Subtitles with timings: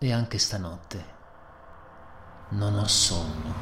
[0.00, 1.04] E anche stanotte
[2.50, 3.52] non ho sonno.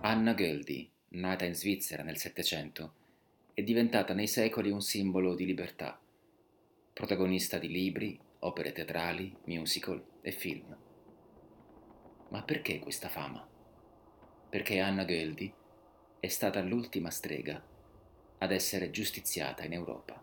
[0.00, 2.92] Anna Göldi, nata in Svizzera nel Settecento,
[3.54, 5.96] è diventata nei secoli un simbolo di libertà,
[6.94, 10.76] protagonista di libri, opere teatrali, musical e film.
[12.28, 13.44] Ma perché questa fama?
[14.48, 15.52] Perché Anna Göldi
[16.20, 17.60] è stata l'ultima strega
[18.38, 20.22] ad essere giustiziata in Europa.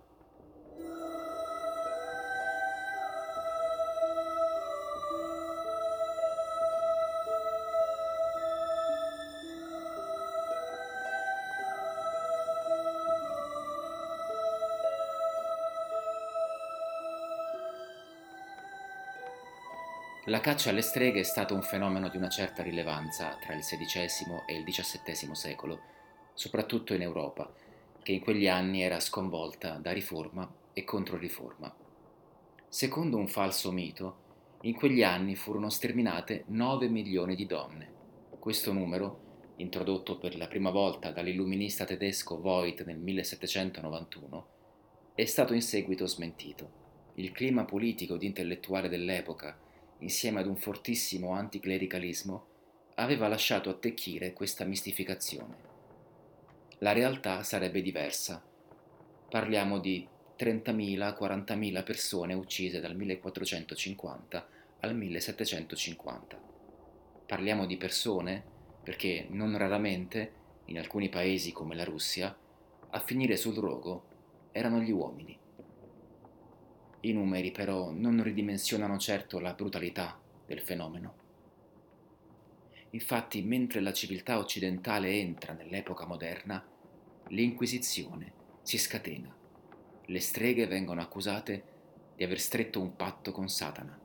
[20.32, 24.44] La caccia alle streghe è stato un fenomeno di una certa rilevanza tra il XVI
[24.48, 25.82] e il XVII secolo,
[26.34, 27.54] soprattutto in Europa,
[28.02, 31.76] che in quegli anni era sconvolta da riforma e controriforma.
[32.66, 34.16] Secondo un falso mito,
[34.62, 37.92] in quegli anni furono sterminate 9 milioni di donne.
[38.40, 44.48] Questo numero, introdotto per la prima volta dall'illuminista tedesco Voigt nel 1791,
[45.14, 46.80] è stato in seguito smentito.
[47.16, 49.68] Il clima politico ed intellettuale dell'epoca
[50.02, 52.46] insieme ad un fortissimo anticlericalismo,
[52.96, 55.70] aveva lasciato attecchire questa mistificazione.
[56.80, 58.44] La realtà sarebbe diversa.
[59.30, 60.08] Parliamo di
[60.38, 64.48] 30.000-40.000 persone uccise dal 1450
[64.82, 66.40] al 1750.
[67.28, 68.44] Parliamo di persone
[68.84, 70.34] perché non raramente,
[70.66, 72.36] in alcuni paesi come la Russia,
[72.90, 74.04] a finire sul rogo
[74.52, 75.38] erano gli uomini.
[77.04, 81.16] I numeri però non ridimensionano certo la brutalità del fenomeno.
[82.92, 86.64] Infatti, mentre la civiltà occidentale entra nell'epoca moderna,
[87.30, 89.34] l'Inquisizione si scatena.
[90.06, 91.64] Le streghe vengono accusate
[92.16, 93.98] di aver stretto un patto con Satana.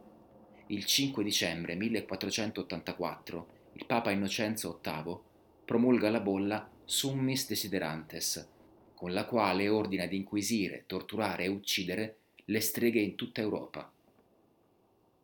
[0.68, 5.18] Il 5 dicembre 1484 il Papa Innocenzo VIII
[5.66, 8.48] promulga la bolla Summis Desiderantes,
[8.94, 12.18] con la quale ordina di inquisire, torturare e uccidere
[12.48, 13.90] le streghe in tutta Europa.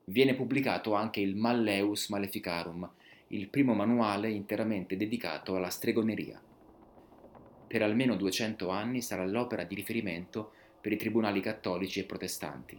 [0.06, 2.91] Viene pubblicato anche il Malleus Maleficarum,
[3.28, 6.43] il primo manuale interamente dedicato alla stregoneria.
[7.69, 10.50] Per almeno 200 anni sarà l'opera di riferimento
[10.81, 12.78] per i tribunali cattolici e protestanti,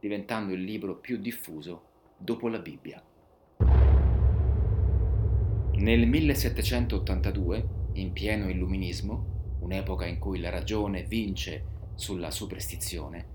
[0.00, 1.82] diventando il libro più diffuso
[2.16, 3.02] dopo la Bibbia.
[5.74, 11.64] Nel 1782, in pieno illuminismo, un'epoca in cui la ragione vince
[11.94, 13.31] sulla superstizione,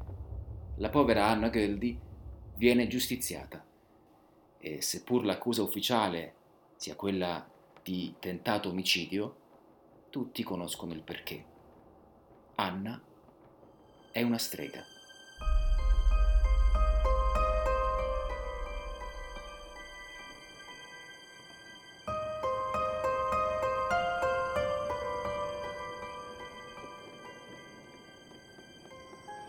[0.77, 1.97] la povera Anna Göldi
[2.55, 3.63] viene giustiziata
[4.59, 6.33] e seppur l'accusa ufficiale
[6.75, 7.47] sia quella
[7.81, 9.35] di tentato omicidio,
[10.09, 11.45] tutti conoscono il perché.
[12.55, 13.01] Anna
[14.11, 14.96] è una strega.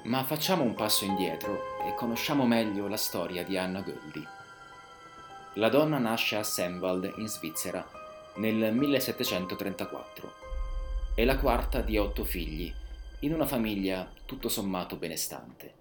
[0.04, 4.24] Ma facciamo un passo indietro e conosciamo meglio la storia di Anna Göldi.
[5.54, 7.86] La donna nasce a Semwald in Svizzera
[8.36, 10.32] nel 1734.
[11.14, 12.72] È la quarta di otto figli,
[13.20, 15.74] in una famiglia tutto sommato benestante.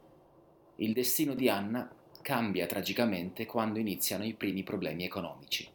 [0.77, 1.89] Il destino di Anna
[2.22, 5.69] cambia tragicamente quando iniziano i primi problemi economici.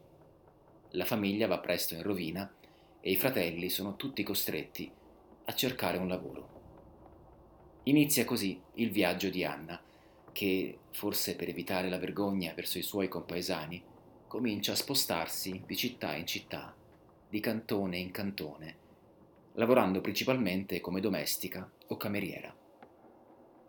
[0.91, 2.52] La famiglia va presto in rovina
[3.00, 4.91] e i fratelli sono tutti costretti
[5.44, 6.61] a cercare un lavoro.
[7.87, 9.81] Inizia così il viaggio di Anna,
[10.31, 13.82] che, forse per evitare la vergogna verso i suoi compaesani,
[14.28, 16.72] comincia a spostarsi di città in città,
[17.28, 18.76] di cantone in cantone,
[19.54, 22.54] lavorando principalmente come domestica o cameriera.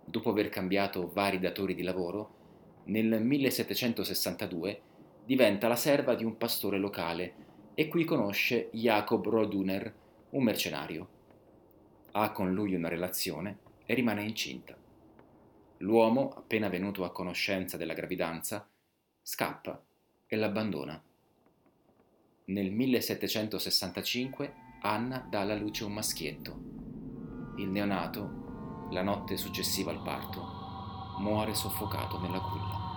[0.05, 2.41] Dopo aver cambiato vari datori di lavoro,
[2.83, 4.81] nel 1762
[5.25, 7.33] diventa la serva di un pastore locale
[7.73, 9.91] e qui conosce Jacob Roduner,
[10.29, 11.07] un mercenario.
[12.11, 14.77] Ha con lui una relazione rimane incinta.
[15.77, 18.67] L'uomo, appena venuto a conoscenza della gravidanza,
[19.21, 19.81] scappa
[20.27, 21.01] e l'abbandona.
[22.45, 26.59] Nel 1765 Anna dà alla luce un maschietto.
[27.57, 32.92] Il neonato, la notte successiva al parto, muore soffocato nella culla.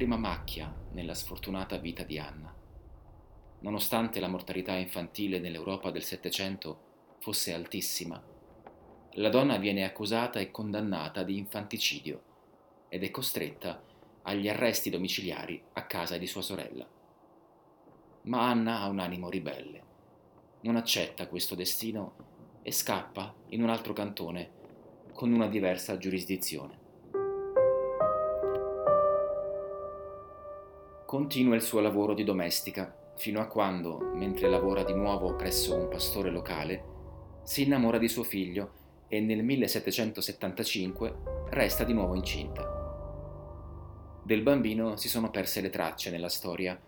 [0.00, 2.50] Prima macchia nella sfortunata vita di Anna.
[3.58, 8.18] Nonostante la mortalità infantile nell'Europa del Settecento fosse altissima,
[9.16, 12.22] la donna viene accusata e condannata di infanticidio
[12.88, 13.82] ed è costretta
[14.22, 16.88] agli arresti domiciliari a casa di sua sorella.
[18.22, 19.82] Ma Anna ha un animo ribelle,
[20.62, 22.14] non accetta questo destino
[22.62, 24.50] e scappa in un altro cantone
[25.12, 26.79] con una diversa giurisdizione.
[31.10, 35.88] Continua il suo lavoro di domestica fino a quando, mentre lavora di nuovo presso un
[35.88, 36.84] pastore locale,
[37.42, 41.16] si innamora di suo figlio e nel 1775
[41.48, 42.62] resta di nuovo incinta.
[44.22, 46.80] Del bambino si sono perse le tracce nella storia,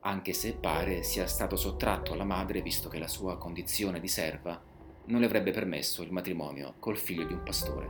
[0.00, 4.60] anche se pare sia stato sottratto alla madre visto che la sua condizione di serva
[5.04, 7.88] non le avrebbe permesso il matrimonio col figlio di un pastore.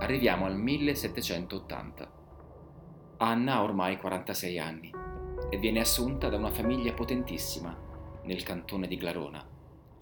[0.00, 2.19] Arriviamo al 1780.
[3.22, 4.90] Anna ha ormai 46 anni
[5.50, 7.76] e viene assunta da una famiglia potentissima
[8.22, 9.46] nel cantone di Glarona,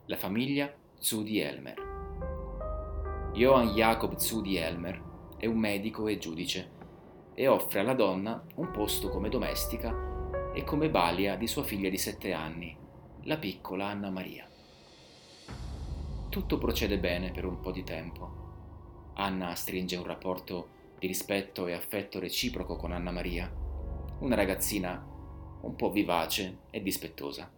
[0.04, 3.30] la famiglia Zudi Elmer.
[3.32, 5.02] Johann Jacob Zudi Elmer
[5.36, 6.70] è un medico e giudice
[7.34, 11.98] e offre alla donna un posto come domestica e come balia di sua figlia di
[11.98, 12.76] sette anni,
[13.22, 14.48] la piccola Anna Maria.
[16.28, 19.10] Tutto procede bene per un po' di tempo.
[19.14, 23.50] Anna stringe un rapporto di rispetto e affetto reciproco con Anna Maria,
[24.20, 25.06] una ragazzina
[25.60, 27.50] un po' vivace e dispettosa.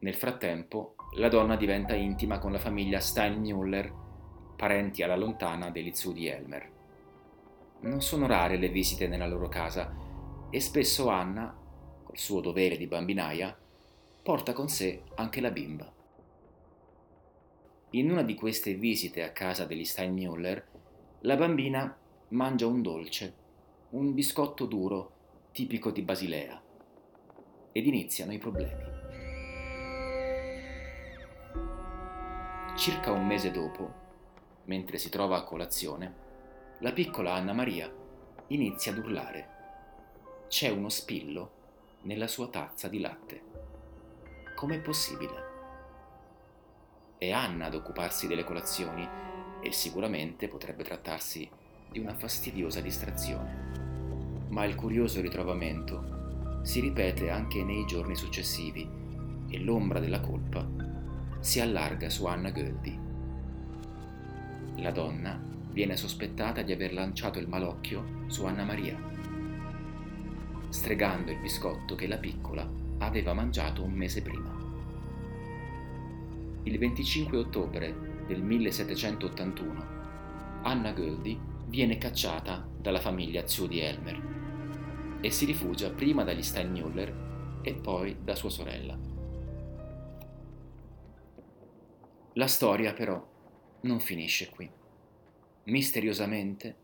[0.00, 3.92] Nel frattempo, la donna diventa intima con la famiglia Steinmüller,
[4.56, 6.70] parenti alla lontana degli zudi Elmer.
[7.80, 9.94] Non sono rare le visite nella loro casa
[10.50, 11.56] e spesso Anna,
[12.04, 13.56] col suo dovere di bambinaia,
[14.22, 15.92] porta con sé anche la bimba.
[17.90, 20.66] In una di queste visite a casa degli Steinmüller,
[21.20, 21.96] la bambina
[22.30, 23.34] mangia un dolce,
[23.90, 25.12] un biscotto duro
[25.50, 26.60] tipico di Basilea,
[27.72, 28.84] ed iniziano i problemi.
[32.76, 33.92] Circa un mese dopo,
[34.64, 36.26] mentre si trova a colazione,
[36.80, 37.90] la piccola Anna Maria
[38.48, 39.56] inizia ad urlare.
[40.48, 41.50] C'è uno spillo
[42.02, 43.42] nella sua tazza di latte.
[44.54, 45.46] Com'è possibile?
[47.16, 49.08] È Anna ad occuparsi delle colazioni
[49.60, 51.50] e sicuramente potrebbe trattarsi
[51.90, 54.46] di una fastidiosa distrazione.
[54.48, 58.88] Ma il curioso ritrovamento si ripete anche nei giorni successivi
[59.48, 60.66] e l'ombra della colpa
[61.40, 62.98] si allarga su Anna Göldi.
[64.76, 65.40] La donna
[65.70, 68.96] viene sospettata di aver lanciato il malocchio su Anna Maria,
[70.68, 72.68] stregando il biscotto che la piccola
[72.98, 74.58] aveva mangiato un mese prima
[76.68, 77.94] il 25 ottobre
[78.26, 79.86] del 1781
[80.62, 87.74] Anna Göldi viene cacciata dalla famiglia Zudi Elmer e si rifugia prima dagli Steinmüller e
[87.74, 88.98] poi da sua sorella.
[92.34, 93.26] La storia però
[93.82, 94.70] non finisce qui.
[95.64, 96.76] Misteriosamente,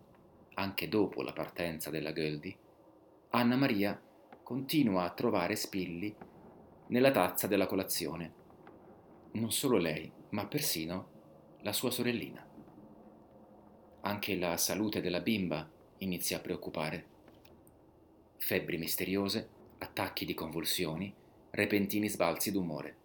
[0.54, 2.56] anche dopo la partenza della Göldi,
[3.30, 4.00] Anna Maria
[4.42, 6.14] continua a trovare spilli
[6.88, 8.42] nella tazza della colazione
[9.34, 11.08] non solo lei, ma persino
[11.62, 12.53] la sua sorellina.
[14.06, 15.66] Anche la salute della bimba
[15.98, 17.06] inizia a preoccupare.
[18.36, 21.12] Febbri misteriose, attacchi di convulsioni,
[21.52, 22.96] repentini sbalzi d'umore.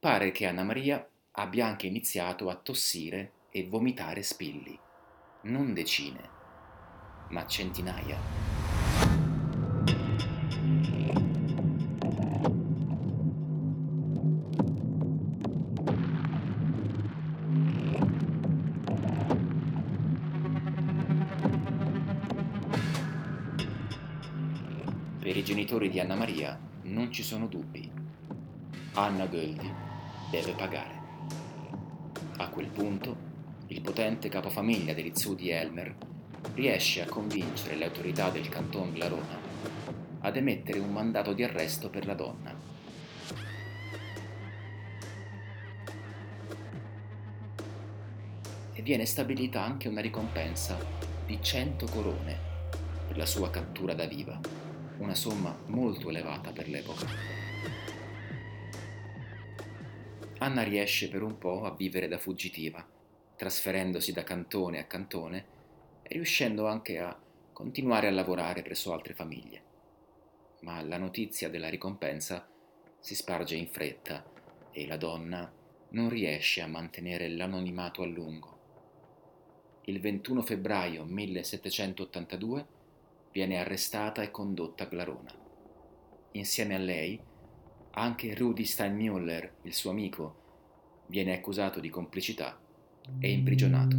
[0.00, 4.76] Pare che Anna Maria abbia anche iniziato a tossire e vomitare spilli,
[5.42, 6.28] non decine,
[7.28, 8.61] ma centinaia.
[25.72, 27.90] Genitori di Anna Maria non ci sono dubbi.
[28.92, 29.72] Anna Göldi
[30.30, 31.00] deve pagare.
[32.36, 33.16] A quel punto,
[33.68, 35.94] il potente capofamiglia degli Zudi Elmer
[36.52, 39.40] riesce a convincere le autorità del canton Glarona
[40.20, 42.54] ad emettere un mandato di arresto per la donna.
[48.74, 50.76] E viene stabilita anche una ricompensa
[51.24, 52.38] di 100 corone
[53.08, 57.06] per la sua cattura da viva una somma molto elevata per l'epoca.
[60.38, 62.84] Anna riesce per un po' a vivere da fuggitiva,
[63.36, 65.46] trasferendosi da cantone a cantone
[66.02, 67.16] e riuscendo anche a
[67.52, 69.62] continuare a lavorare presso altre famiglie.
[70.60, 72.48] Ma la notizia della ricompensa
[72.98, 74.24] si sparge in fretta
[74.72, 75.50] e la donna
[75.90, 78.58] non riesce a mantenere l'anonimato a lungo.
[79.84, 82.66] Il 21 febbraio 1782
[83.32, 85.32] viene arrestata e condotta a Glarona.
[86.32, 87.18] Insieme a lei,
[87.92, 90.40] anche Rudy Steinmüller, il suo amico,
[91.06, 92.58] viene accusato di complicità
[93.18, 93.96] e imprigionato.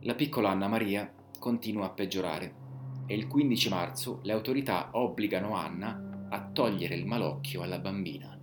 [0.00, 2.54] La piccola Anna Maria continua a peggiorare
[3.06, 8.38] e il 15 marzo le autorità obbligano Anna a togliere il malocchio alla bambina.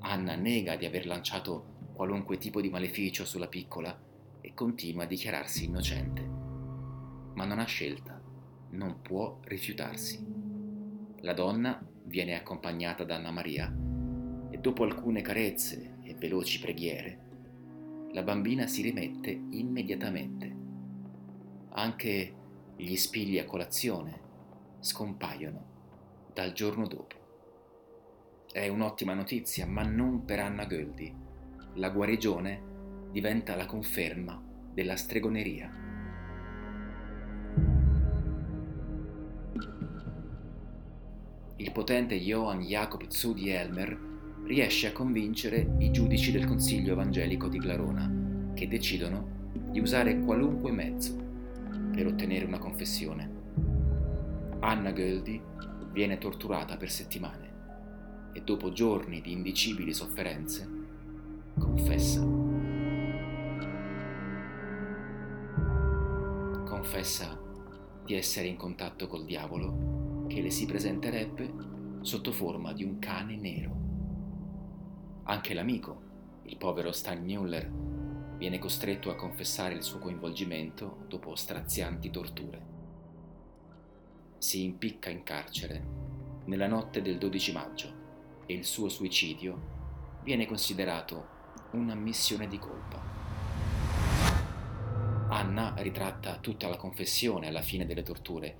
[0.00, 3.96] Anna nega di aver lanciato qualunque tipo di maleficio sulla piccola
[4.40, 6.22] e continua a dichiararsi innocente.
[7.34, 8.20] Ma non ha scelta,
[8.70, 10.22] non può rifiutarsi.
[11.20, 13.72] La donna viene accompagnata da Anna Maria
[14.50, 17.20] e dopo alcune carezze e veloci preghiere,
[18.12, 20.56] la bambina si rimette immediatamente.
[21.70, 22.34] Anche
[22.76, 24.20] gli spigli a colazione
[24.80, 25.64] scompaiono
[26.32, 27.22] dal giorno dopo.
[28.52, 31.22] È un'ottima notizia, ma non per Anna Göldi
[31.76, 32.72] la guarigione
[33.10, 34.40] diventa la conferma
[34.72, 35.82] della stregoneria.
[41.56, 43.98] Il potente Johann Jacob Zudi Elmer
[44.44, 50.70] riesce a convincere i giudici del Consiglio Evangelico di Glarona, che decidono di usare qualunque
[50.70, 51.16] mezzo
[51.92, 53.42] per ottenere una confessione.
[54.60, 55.40] Anna Göldi
[55.90, 57.52] viene torturata per settimane
[58.32, 60.73] e dopo giorni di indicibili sofferenze
[61.58, 62.20] confessa.
[66.64, 67.40] Confessa
[68.04, 71.52] di essere in contatto col diavolo che le si presenterebbe
[72.00, 73.82] sotto forma di un cane nero.
[75.24, 76.00] Anche l'amico,
[76.42, 77.70] il povero Stan Müller,
[78.36, 82.72] viene costretto a confessare il suo coinvolgimento dopo strazianti torture.
[84.38, 85.82] Si impicca in carcere
[86.44, 88.02] nella notte del 12 maggio
[88.44, 89.72] e il suo suicidio
[90.22, 91.33] viene considerato
[91.72, 93.02] una missione di colpa.
[95.28, 98.56] Anna ritratta tutta la confessione alla fine delle torture,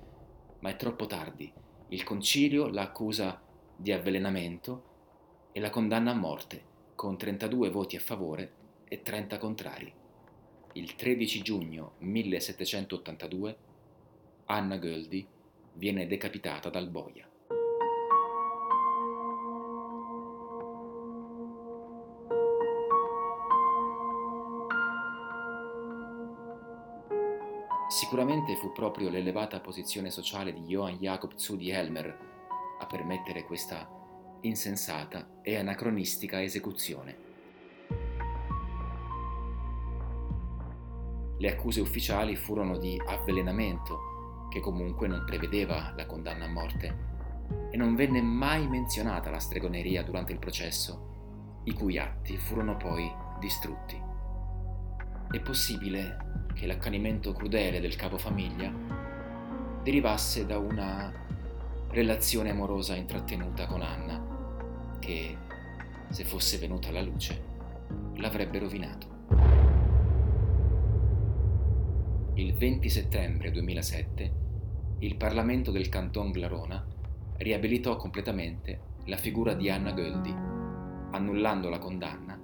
[0.59, 1.51] ma è troppo tardi.
[1.89, 3.41] Il concilio la accusa
[3.75, 4.93] di avvelenamento
[5.51, 6.63] e la condanna a morte,
[6.95, 8.51] con 32 voti a favore
[8.87, 9.93] e 30 contrari.
[10.73, 13.57] Il 13 giugno 1782
[14.45, 15.25] Anna Göldi
[15.73, 17.27] viene decapitata dal boia.
[27.87, 32.17] Sicuramente fu proprio l'elevata posizione sociale di Johann Jakob Zudi Helmer
[32.79, 33.87] a permettere questa
[34.41, 37.17] insensata e anacronistica esecuzione.
[41.37, 47.13] Le accuse ufficiali furono di avvelenamento, che comunque non prevedeva la condanna a morte,
[47.69, 53.11] e non venne mai menzionata la stregoneria durante il processo, i cui atti furono poi
[53.39, 54.04] distrutti.
[55.35, 58.71] È possibile che l'accanimento crudele del capofamiglia
[59.83, 61.11] derivasse da una
[61.89, 65.35] relazione amorosa intrattenuta con Anna, che,
[66.07, 67.43] se fosse venuta alla luce,
[68.13, 69.07] l'avrebbe rovinato.
[72.35, 74.33] Il 20 settembre 2007
[74.99, 76.81] il Parlamento del Canton Glarona
[77.39, 80.33] riabilitò completamente la figura di Anna Göldi,
[81.11, 82.39] annullando la condanna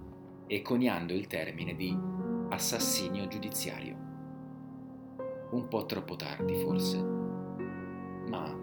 [0.45, 2.10] e coniando il termine di
[2.51, 3.95] assassinio giudiziario.
[5.51, 8.53] Un po' troppo tardi forse, ma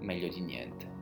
[0.00, 0.95] meglio di niente.